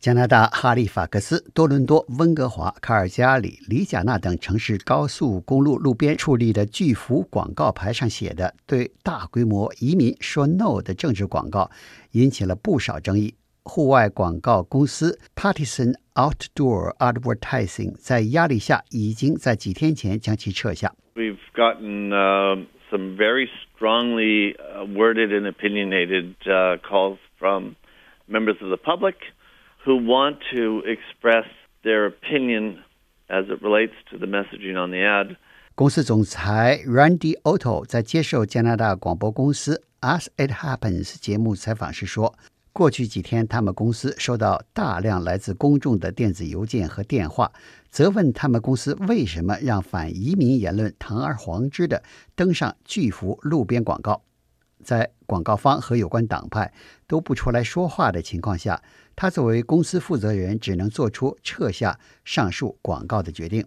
[0.00, 11.70] 加拿大哈利法克斯、多伦多、温哥华、卡尔加里、里贾纳等城市高速公路路边矗立的巨幅广告牌上写的“对大规模移民说 no” 的政治广告，
[12.12, 13.34] 引起了不少争议。
[13.62, 20.94] 户外广告公司 Partisan Outdoor Advertising 在压力下，已经在几天前将其撤下。
[21.14, 24.56] We've gotten uh, some very strongly
[24.96, 27.74] worded and opinionated uh, calls from
[28.26, 29.16] members of the public
[29.84, 31.46] who want to express
[31.82, 32.78] their opinion
[33.28, 35.36] as it relates to the messaging on the ad.
[35.74, 42.34] 公司总裁 Randy Otto 在接受加拿大广播公司 As It Happens 节目采访时说，
[42.72, 47.50] 过去几天他们公司收到大量来自公众的电子邮件和电话，
[47.88, 52.02] 责问他们公司为什么让反移民言论堂而皇之的
[52.34, 54.22] 登上巨幅路边广告。
[54.82, 56.72] 在广告方和有关党派
[57.06, 58.82] 都不出来说话的情况下，
[59.20, 63.66] 他作为公司负责人，只能做出撤下上述广告的决定。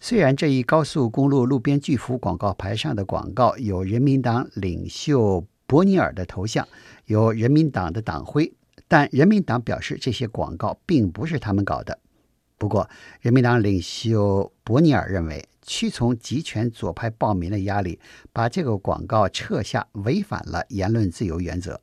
[0.00, 6.66] 虽然这一高速公路路边巨幅广告牌上的广告有人民党领袖伯尼尔的头像，
[7.04, 8.54] 有人民党的党徽，
[8.88, 11.98] 但人民党表示这些广告并不是他们搞的。
[12.56, 12.88] 不过，
[13.20, 15.46] 人民党领袖伯尼尔认为。
[15.68, 17.98] 屈从集权左派暴民的压力，
[18.32, 21.80] 把这个广告撤下，违反了言论自由原则。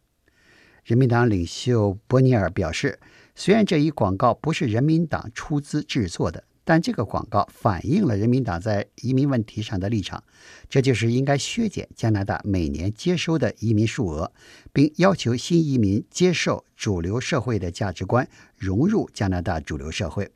[0.83, 2.99] 人民党领袖伯尼尔表示，
[3.35, 10.21] 虽然这一广告不是人民党出资制作的，但这个广告反映了人民党在移民问题上的立场，
[10.69, 14.33] 这就是应该削减加拿大每年接收的移民数额，
[14.73, 20.29] 并要求新移民接受主流社会的价值观，融入加拿大主流社会。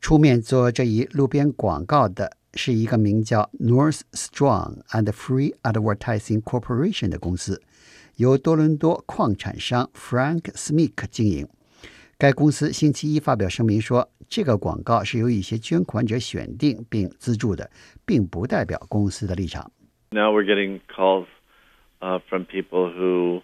[0.00, 7.62] 出面做这一路边广告的是一个名叫 North Strong and Free Advertising Corporation 的公司，
[8.15, 11.47] 由多伦多矿产商 Frank Smith 经营。
[12.17, 17.71] 该公司星期一发表声明说，这个广告是由一些捐款者选定并资助的，
[18.05, 19.71] 并不代表公司的立场。
[20.11, 21.27] Now we're getting calls
[22.01, 23.41] uh, from people who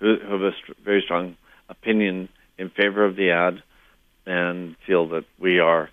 [0.00, 0.52] who have a
[0.84, 1.36] very strong
[1.68, 3.62] opinion in favor of the ad
[4.26, 5.88] and feel that we are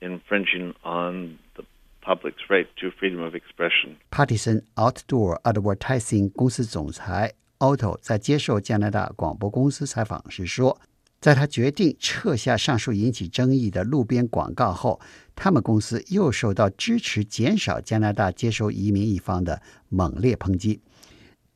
[0.00, 1.62] infringing on the
[2.01, 3.95] public's right to freedom of expression.
[4.09, 10.79] Partisan Outdoor Advertising 公司总裁 Otto 在接受加拿大广播公司采访时说，
[11.19, 14.99] 在他决定撤下上述引起争议的路边广告后，
[15.35, 20.81] 他们公司又受到支持减少加拿大接收移民一方的猛烈抨击，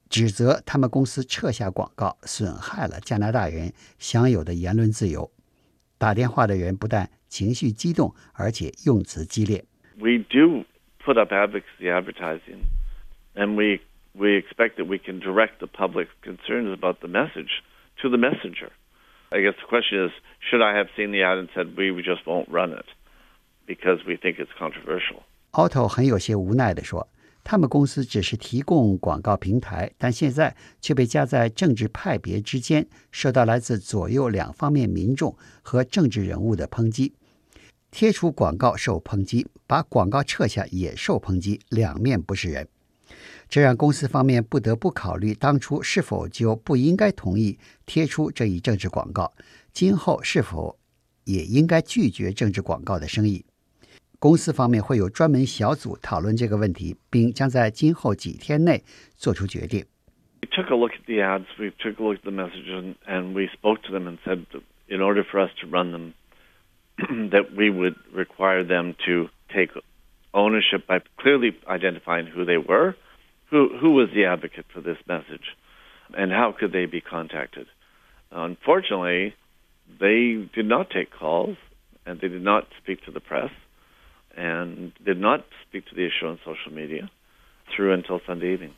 [0.07, 5.31] 指责他们公司撤下广告损害了加拿大人享有的言论自由。
[5.97, 9.65] 打电话的人不但情绪激动，而且用词激烈。
[9.98, 10.64] We do
[11.04, 12.66] put up advocacy advertising,
[13.34, 13.80] and we
[14.14, 17.62] we expect that we can direct the public concerns about the message
[18.02, 18.70] to the messenger.
[19.30, 22.26] I guess the question is, should I have seen the ad and said we just
[22.26, 22.86] won't run it
[23.66, 25.22] because we think it's controversial?
[25.52, 27.08] Otto 很有些无奈地说。
[27.42, 37.14] 他们公司只是提供广告平台，但现在却被夹在政治派别之间，受到来自左右两方面民众和政治人物的抨击。
[37.97, 42.67] 贴出广告受抨击，把广告撤下也受抨击，两面不是人。
[43.47, 49.31] 这让公司方面不得不考虑，当初是否就不应该同意贴出这一政治广告，
[49.71, 50.77] 今后是否
[51.23, 53.45] 也应该拒绝政治广告的生意。
[54.19, 58.83] 公司方面会有专门小组讨论这个问题，并将在今后几天内
[59.15, 59.85] 做出决定。
[60.41, 63.47] We took a look at the ads, we took a look at the messages, and we
[63.57, 64.43] spoke to them and said,
[64.89, 66.11] in order for us to run them,
[66.98, 69.70] that we would require them to take
[70.32, 72.96] ownership by clearly identifying who they were,
[73.50, 75.56] who who was the advocate for this message,
[76.16, 77.66] and how could they be contacted.
[78.30, 79.34] Unfortunately,
[79.98, 81.56] they did not take calls,
[82.06, 83.50] and they did not speak to the press
[84.36, 87.10] and did not speak to the issue on social media
[87.74, 88.74] through until Sunday evening.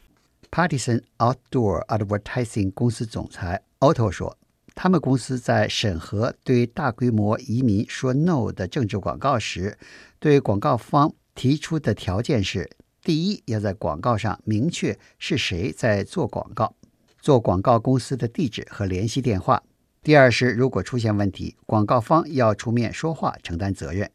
[0.50, 4.36] Partisan Outdoor Advertising 公司总裁 Otto 说，
[4.79, 9.75] 他们公司在审核对大规模移民说 “no” 的政治广告时，
[10.19, 12.69] 对广告方提出的条件是：
[13.01, 16.75] 第一，要在广告上明确是谁在做广告，
[17.19, 19.63] 做广告公司的地址和联系电话；
[20.03, 24.11] 第二是，如果出现问题，广告方要出面说话，承担责任。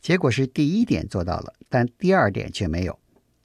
[0.00, 2.96] 结果是第一点做到了，但第二点却没有。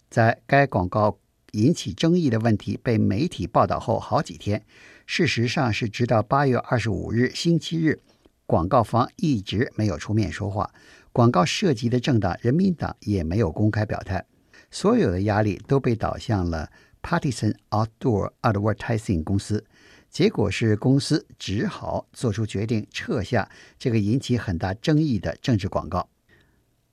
[0.07, 1.17] 在该广告
[1.53, 4.63] 引起争议的问题被媒体报道后好几天，
[5.05, 8.01] 事实上是直到八月二十五日星期日，
[8.45, 10.71] 广告方一直没有出面说话。
[11.11, 14.25] 广告涉及的政党人民党也没有公开表态。
[14.71, 16.69] 所有的压力都被导向了
[17.01, 19.65] Partisan Outdoor Advertising 公司。
[20.09, 26.09] 结果是公司只好做出决定撤下这个引起很大争议的政治广告。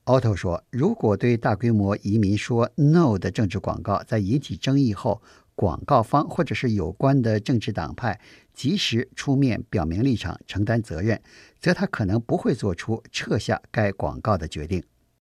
[0.06, 5.20] Otto 说：“如果对大规模移民说 ‘no’ 的政治广告在引起争议后，
[5.56, 8.20] 广告方或者是有关的政治党派
[8.54, 11.20] 及时出面表明立场、承担责任，
[11.58, 14.80] 则他可能不会做出撤下该广告的决定。”